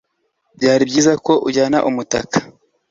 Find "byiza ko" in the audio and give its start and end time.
0.89-1.33